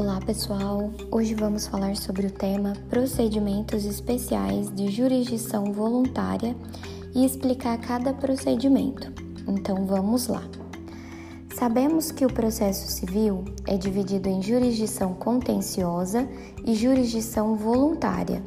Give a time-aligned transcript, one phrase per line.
[0.00, 6.56] Olá pessoal, hoje vamos falar sobre o tema Procedimentos Especiais de Jurisdição Voluntária
[7.14, 9.12] e explicar cada procedimento.
[9.46, 10.42] Então vamos lá.
[11.54, 16.26] Sabemos que o processo civil é dividido em jurisdição contenciosa
[16.64, 18.42] e jurisdição voluntária.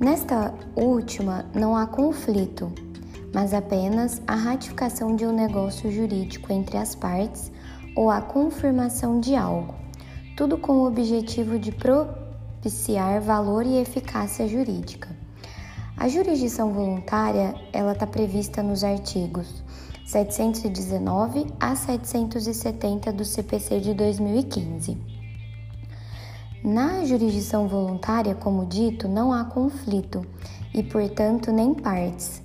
[0.00, 2.72] Nesta última não há conflito,
[3.34, 7.52] mas apenas a ratificação de um negócio jurídico entre as partes
[7.94, 9.81] ou a confirmação de algo
[10.36, 15.08] tudo com o objetivo de propiciar valor e eficácia jurídica.
[15.96, 19.62] A jurisdição voluntária, ela está prevista nos artigos
[20.06, 24.96] 719 a 770 do CPC de 2015.
[26.64, 30.24] Na jurisdição voluntária, como dito, não há conflito
[30.72, 32.42] e, portanto, nem partes,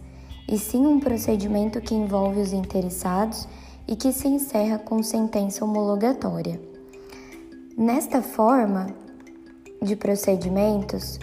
[0.48, 3.48] e sim um procedimento que envolve os interessados
[3.88, 6.77] e que se encerra com sentença homologatória.
[7.78, 8.88] Nesta forma
[9.84, 11.20] de procedimentos,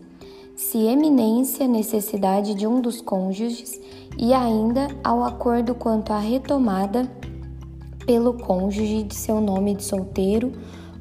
[0.56, 3.78] se eminência necessidade de um dos cônjuges
[4.16, 7.06] e ainda ao acordo quanto à retomada
[8.06, 10.52] pelo cônjuge de seu nome de solteiro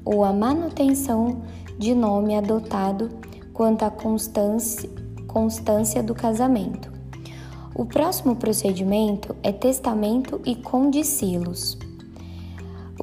[0.04, 1.42] ou a manutenção
[1.80, 3.10] de nome adotado
[3.54, 4.90] quanto à constância,
[5.26, 6.92] constância do casamento.
[7.74, 11.78] O próximo procedimento é testamento e condicilos.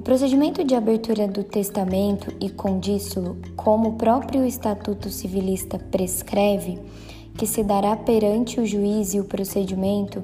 [0.03, 6.81] O procedimento de abertura do testamento e condício, como o próprio Estatuto Civilista prescreve,
[7.39, 10.21] que se dará perante o juiz e o procedimento,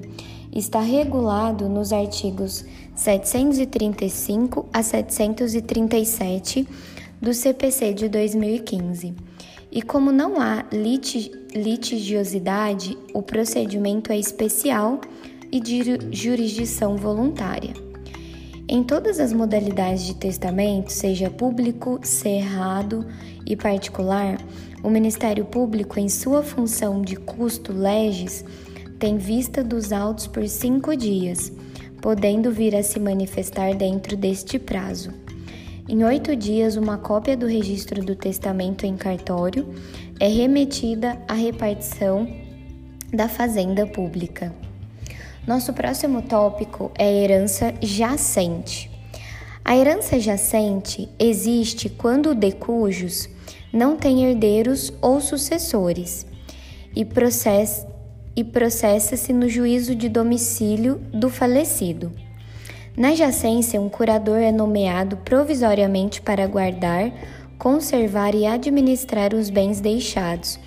[0.52, 2.64] está regulado nos artigos
[2.96, 6.66] 735 a 737
[7.22, 9.14] do CPC de 2015.
[9.70, 10.64] E como não há
[11.54, 15.00] litigiosidade, o procedimento é especial
[15.52, 17.87] e de jurisdição voluntária.
[18.70, 23.06] Em todas as modalidades de testamento, seja público, cerrado
[23.46, 24.36] e particular,
[24.82, 28.44] o Ministério Público, em sua função de custo legis,
[28.98, 31.50] tem vista dos autos por cinco dias,
[32.02, 35.14] podendo vir a se manifestar dentro deste prazo.
[35.88, 39.66] Em oito dias, uma cópia do registro do testamento em cartório
[40.20, 42.28] é remetida à repartição
[43.10, 44.67] da Fazenda Pública.
[45.48, 48.90] Nosso próximo tópico é herança jacente.
[49.64, 53.30] A herança jacente existe quando o decujus
[53.72, 56.26] não tem herdeiros ou sucessores
[56.94, 57.88] e processa
[58.36, 62.12] e processa-se no juízo de domicílio do falecido.
[62.94, 67.10] Na jacência, um curador é nomeado provisoriamente para guardar,
[67.58, 70.60] conservar e administrar os bens deixados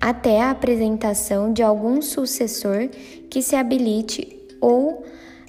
[0.00, 2.88] até a apresentação de algum sucessor
[3.30, 5.04] que se habilite ou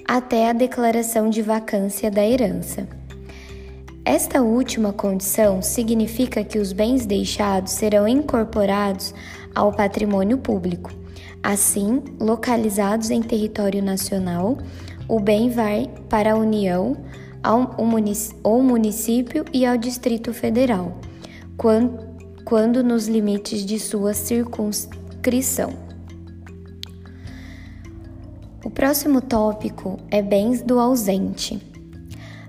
[0.06, 2.88] até a declaração de vacância da herança.
[4.04, 9.14] Esta última condição significa que os bens deixados serão incorporados
[9.54, 10.90] ao patrimônio público.
[11.42, 14.56] Assim, localizados em território nacional,
[15.06, 16.96] o bem vai para a União,
[17.42, 20.98] ao município e ao Distrito Federal
[22.82, 25.70] nos limites de sua circunscrição.
[28.64, 31.60] O próximo tópico é bens do ausente.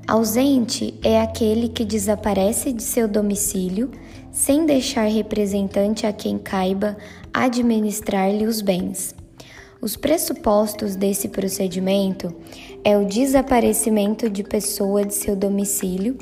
[0.07, 3.91] Ausente é aquele que desaparece de seu domicílio
[4.31, 6.95] sem deixar representante a quem caiba
[7.33, 9.13] administrar-lhe os bens.
[9.81, 12.33] Os pressupostos desse procedimento
[12.83, 16.17] é o desaparecimento de pessoa de seu domicílio,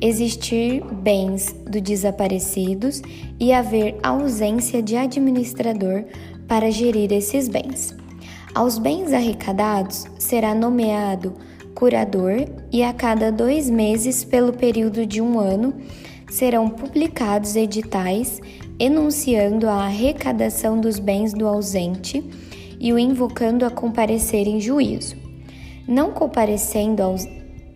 [0.00, 3.02] existir bens do desaparecidos
[3.40, 6.04] e haver ausência de administrador
[6.46, 7.94] para gerir esses bens.
[8.54, 11.34] Aos bens arrecadados será nomeado
[11.74, 15.74] curador e a cada dois meses, pelo período de um ano,
[16.30, 18.40] serão publicados editais
[18.78, 22.24] enunciando a arrecadação dos bens do ausente
[22.80, 25.21] e o invocando a comparecer em juízo.
[25.86, 27.02] Não comparecendo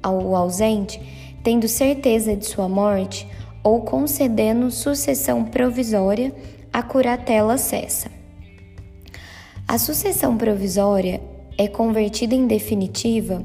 [0.02, 1.00] ao ausente,
[1.42, 3.28] tendo certeza de sua morte,
[3.62, 6.32] ou concedendo sucessão provisória,
[6.72, 8.10] a curatela cessa.
[9.66, 11.20] A sucessão provisória
[11.58, 13.44] é convertida em definitiva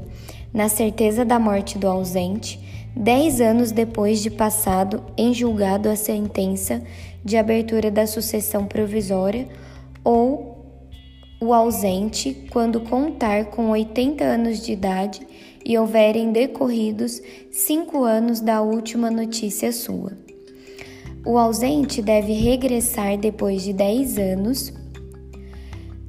[0.52, 2.60] na certeza da morte do ausente,
[2.94, 6.82] dez anos depois de passado em julgado a sentença
[7.24, 9.48] de abertura da sucessão provisória
[10.04, 10.51] ou
[11.42, 15.26] o ausente quando contar com 80 anos de idade
[15.66, 20.12] e houverem decorridos cinco anos da última notícia sua.
[21.26, 24.72] O ausente deve regressar depois de 10 anos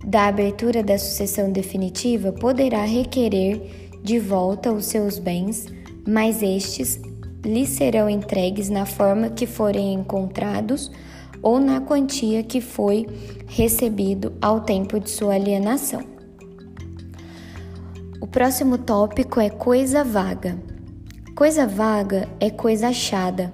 [0.05, 5.65] da abertura da sucessão definitiva, poderá requerer de volta os seus bens,
[6.07, 7.01] mas estes
[7.43, 10.91] lhe serão entregues na forma que forem encontrados
[11.43, 13.05] ou na quantia que foi
[13.45, 16.01] recebido ao tempo de sua alienação.
[18.21, 20.57] O próximo tópico é coisa vaga.
[21.35, 23.53] Coisa vaga é coisa achada,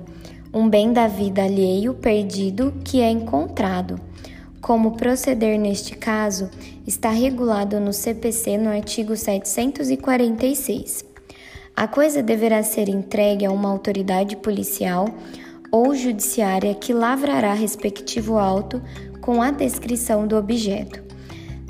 [0.53, 4.00] um bem da vida alheio perdido que é encontrado.
[4.62, 6.50] Como proceder neste caso
[6.85, 11.06] está regulado no CPC no artigo 746.
[11.75, 15.07] A coisa deverá ser entregue a uma autoridade policial
[15.71, 18.81] ou judiciária que lavrará respectivo auto
[19.21, 21.04] com a descrição do objeto.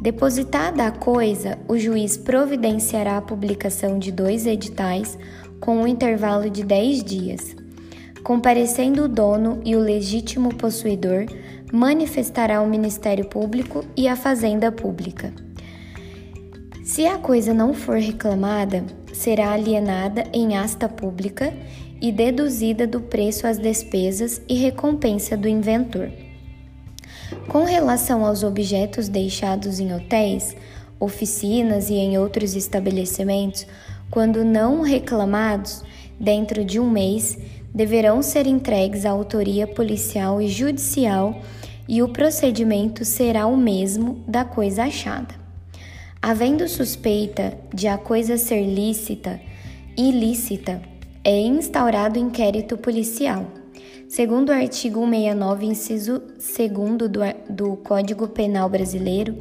[0.02, 5.18] Depositada a coisa, o juiz providenciará a publicação de dois editais
[5.60, 7.56] com um intervalo de dez dias.
[8.24, 11.26] Comparecendo o dono e o legítimo possuidor,
[11.72, 15.34] manifestará o Ministério Público e a Fazenda Pública.
[16.90, 18.84] Se a coisa não for reclamada,
[19.14, 21.54] será alienada em asta pública
[22.02, 26.10] e deduzida do preço as despesas e recompensa do inventor.
[27.48, 30.56] Com relação aos objetos deixados em hotéis,
[31.00, 33.68] oficinas e em outros estabelecimentos,
[34.10, 35.84] quando não reclamados,
[36.20, 37.38] dentro de um mês,
[37.72, 41.40] deverão ser entregues à autoria policial e judicial
[41.88, 45.49] e o procedimento será o mesmo da coisa achada.
[46.22, 49.40] Havendo suspeita de a coisa ser lícita,
[49.98, 50.82] ilícita,
[51.24, 53.48] é instaurado inquérito policial.
[54.10, 57.10] Segundo o artigo 169, inciso 2 do,
[57.50, 59.38] do Código Penal Brasileiro,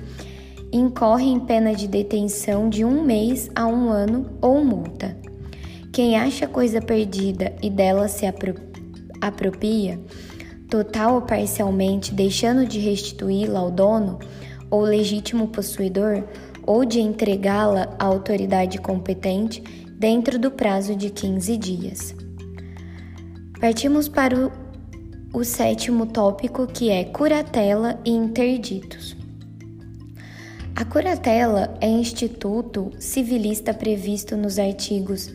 [0.72, 5.16] incorre em pena de detenção de um mês a um ano ou multa.
[5.92, 8.54] Quem acha coisa perdida e dela se apro
[9.20, 9.98] apropria,
[10.70, 14.20] total ou parcialmente, deixando de restituí-la ao dono
[14.70, 16.24] ou legítimo possuidor,
[16.68, 19.62] ou de entregá-la à autoridade competente,
[19.98, 22.14] dentro do prazo de 15 dias.
[23.58, 24.52] Partimos para o,
[25.32, 29.16] o sétimo tópico, que é curatela e interditos.
[30.76, 35.32] A curatela é instituto civilista previsto nos artigos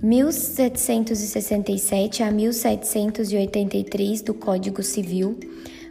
[0.00, 5.40] 1767 a 1783 do Código Civil,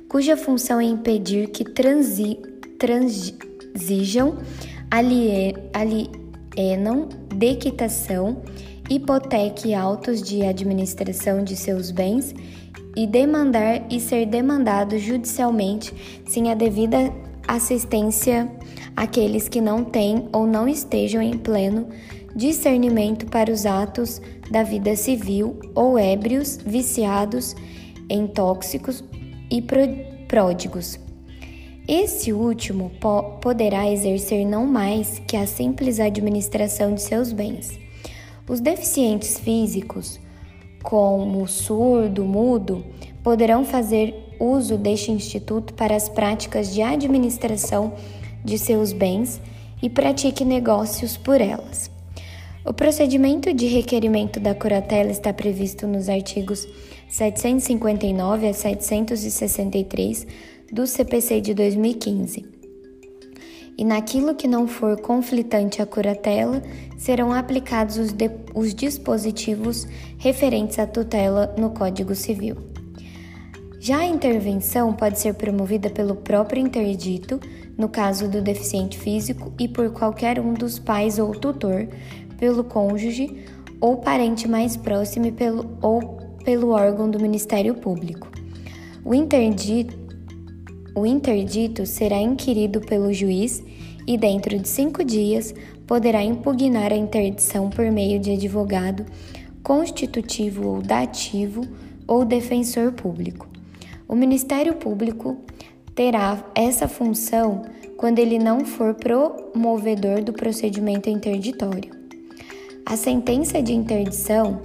[0.08, 2.40] cuja função é impedir que transi,
[3.74, 4.38] transigam,
[5.74, 8.42] alienam dequitação,
[8.90, 12.36] hipoteque autos de administração de seus bens
[12.96, 15.94] e demandar e ser demandado judicialmente
[16.28, 17.14] sem a devida
[17.48, 18.52] assistência
[18.96, 21.88] àqueles que não têm ou não estejam em pleno
[22.36, 27.56] discernimento para os atos da vida civil ou ébrios, viciados
[28.10, 29.04] em tóxicos
[29.50, 29.62] e
[30.28, 30.98] pródigos.
[31.94, 37.78] Esse último po poderá exercer não mais que a simples administração de seus bens.
[38.48, 40.18] Os deficientes físicos,
[40.82, 42.82] como surdo, mudo,
[43.22, 47.92] poderão fazer uso deste instituto para as práticas de administração
[48.42, 49.42] de seus bens
[49.84, 51.92] e pratique negócios por elas.
[52.64, 56.66] O procedimento de requerimento da curatela está previsto nos artigos
[57.10, 60.26] 759 a 763
[60.72, 62.46] do CPC de 2015.
[63.78, 66.62] E naquilo que não for conflitante à curatela,
[66.98, 68.16] serão aplicados os,
[68.54, 69.88] os dispositivos
[70.18, 72.56] referentes à tutela no Código Civil.
[73.80, 77.40] Já a intervenção pode ser promovida pelo próprio interdito,
[77.76, 81.88] no caso do deficiente físico, e por qualquer um dos pais ou tutor,
[82.38, 83.44] pelo cônjuge
[83.80, 86.00] ou parente mais próximo pelo, ou
[86.46, 88.30] pelo órgão do Ministério Público.
[89.04, 89.98] O interdito,
[90.94, 93.64] o interdito será inquirido pelo juiz
[94.06, 95.54] e, dentro de cinco dias,
[95.88, 99.06] poderá impugnar a interdição por meio de advogado
[99.64, 101.62] constitutivo ou dativo
[102.08, 103.48] ou defensor público.
[104.08, 105.38] O Ministério Público
[105.96, 107.64] terá essa função
[107.96, 111.92] quando ele não for promovedor do procedimento interditório.
[112.86, 114.62] A sentença de interdição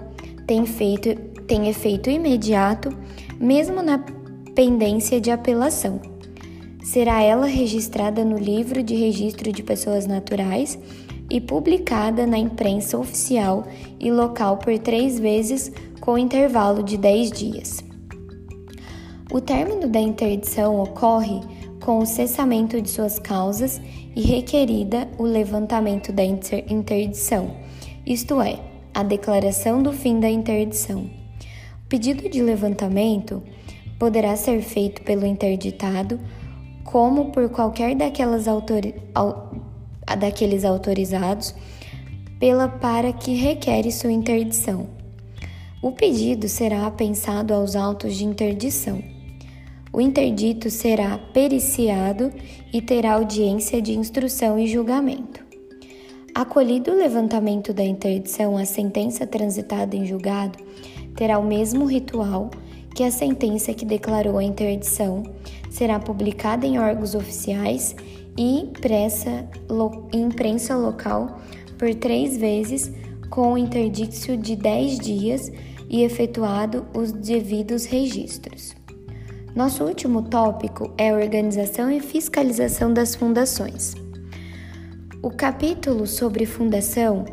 [0.47, 1.15] tem, feito,
[1.47, 2.89] tem efeito imediato,
[3.39, 3.99] mesmo na
[4.55, 6.16] pendência de apelação.
[6.87, 10.79] Será ela registrada no Livro de Registro de Pessoas Naturais
[11.29, 13.67] e publicada na imprensa oficial
[13.99, 17.85] e local por três vezes com intervalo de dez dias.
[19.33, 21.41] O término da interdição ocorre
[21.85, 23.81] com o cessamento de suas causas
[24.15, 27.51] e requerida o levantamento da interdição,
[28.07, 28.61] isto é,
[28.95, 31.01] a declaração do fim da interdição.
[31.01, 33.43] O pedido de levantamento
[33.99, 36.21] poderá ser feito pelo interditado,
[36.87, 39.51] como por qualquer daquelas autori au
[40.19, 41.53] daqueles autorizados
[42.39, 44.87] pela para que requer sua interdição.
[45.83, 49.03] O pedido será apensado aos autos de interdição.
[49.93, 52.33] O interdito será periciado
[52.73, 55.45] e terá audiência de instrução e julgamento.
[56.35, 60.59] Acolhido o levantamento da interdição, a sentença transitada em julgado
[61.17, 62.51] terá o mesmo ritual
[62.95, 65.23] que a sentença que declarou a interdição,
[65.77, 67.95] será publicada em órgãos oficiais
[68.35, 69.47] e impressa
[70.11, 71.39] em imprensa local
[71.79, 72.91] por três vezes
[73.29, 75.53] com interdício de dez dias
[75.91, 78.75] e efetuado os devidos registros.
[79.55, 83.95] Nosso último tópico é a organização e fiscalização das fundações.
[85.23, 87.27] O capítulo sobre fundação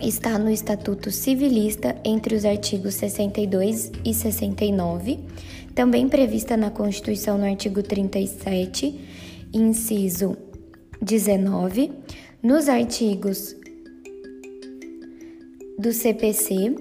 [0.00, 5.20] está no Estatuto Civilista entre os artigos 62 e 69,
[5.74, 9.00] também prevista na Constituição no artigo 37,
[9.52, 10.36] inciso
[11.02, 11.92] 19,
[12.42, 13.56] nos artigos
[15.78, 16.76] do CPC,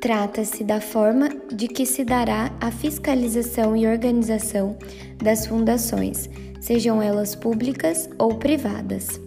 [0.00, 4.76] trata-se da forma de que se dará a fiscalização e organização
[5.22, 6.28] das fundações,
[6.60, 9.20] sejam elas públicas ou privadas.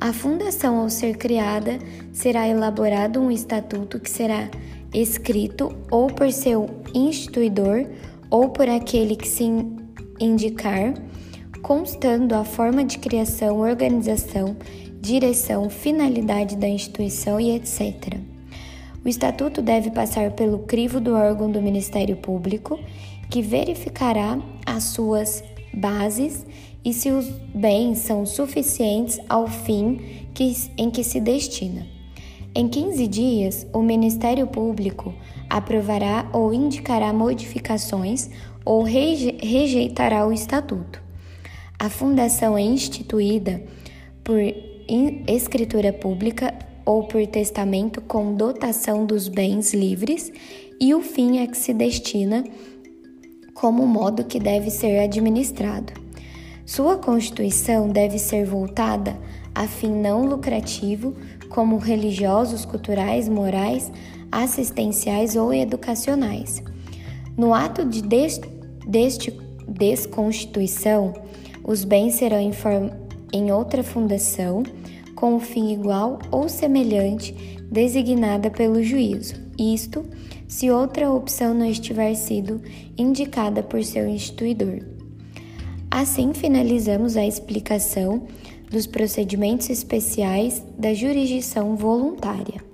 [0.00, 1.78] A fundação, ao ser criada,
[2.12, 4.48] será elaborado um estatuto que será
[4.94, 7.86] escrito ou por seu instituidor
[8.30, 9.44] ou por aquele que se
[10.20, 10.94] indicar,
[11.62, 14.56] constando a forma de criação, organização,
[15.00, 18.18] direção, finalidade da instituição e etc.
[19.04, 22.78] O estatuto deve passar pelo crivo do órgão do Ministério Público,
[23.30, 26.44] que verificará as suas bases
[26.84, 31.86] e se os bens são suficientes ao fim que, em que se destina.
[32.54, 35.14] Em 15 dias, o Ministério Público
[35.50, 38.30] aprovará ou indicará modificações
[38.64, 41.02] ou rejeitará o Estatuto.
[41.78, 43.60] A fundação é instituída
[44.22, 44.38] por
[45.26, 46.54] escritura pública
[46.86, 50.32] ou por testamento com dotação dos bens livres
[50.80, 52.44] e o fim a que se destina
[53.54, 55.92] como modo que deve ser administrado.
[56.64, 59.18] Sua constituição deve ser voltada
[59.54, 61.14] a fim não lucrativo,
[61.48, 63.90] como religiosos, culturais, morais,
[64.30, 66.62] assistenciais ou educacionais.
[67.36, 68.40] No ato de des
[68.86, 69.30] deste
[69.68, 71.12] desconstituição,
[71.64, 72.52] os bens serão em,
[73.32, 74.62] em outra fundação
[75.14, 77.32] com um fim igual ou semelhante
[77.70, 79.34] designada pelo juízo.
[79.58, 80.04] Isto,
[80.48, 82.60] se outra opção não estiver sido
[82.98, 84.80] indicada por seu instituidor.
[85.90, 88.26] Assim finalizamos a explicação
[88.70, 92.69] dos procedimentos especiais da jurisdição voluntária.